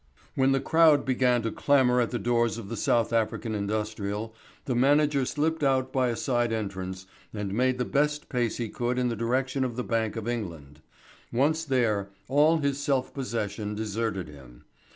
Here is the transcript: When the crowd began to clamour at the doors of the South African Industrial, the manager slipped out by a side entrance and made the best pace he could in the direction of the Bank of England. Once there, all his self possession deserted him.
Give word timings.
When 0.33 0.51
the 0.51 0.59
crowd 0.59 1.05
began 1.05 1.43
to 1.43 1.51
clamour 1.51 2.01
at 2.01 2.09
the 2.09 2.17
doors 2.17 2.57
of 2.57 2.69
the 2.69 2.75
South 2.75 3.13
African 3.13 3.53
Industrial, 3.53 4.33
the 4.65 4.73
manager 4.73 5.25
slipped 5.27 5.61
out 5.63 5.93
by 5.93 6.07
a 6.07 6.15
side 6.15 6.51
entrance 6.51 7.05
and 7.35 7.53
made 7.53 7.77
the 7.77 7.85
best 7.85 8.27
pace 8.27 8.57
he 8.57 8.67
could 8.67 8.97
in 8.97 9.09
the 9.09 9.15
direction 9.15 9.63
of 9.63 9.75
the 9.75 9.83
Bank 9.83 10.15
of 10.15 10.27
England. 10.27 10.81
Once 11.31 11.63
there, 11.63 12.09
all 12.27 12.57
his 12.57 12.79
self 12.79 13.13
possession 13.13 13.75
deserted 13.75 14.27
him. 14.27 14.63